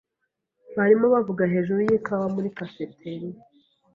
Barimo 0.77 1.05
bavuga 1.13 1.43
hejuru 1.53 1.79
yikawa 1.89 2.27
muri 2.35 2.49
cafeteria. 2.57 3.37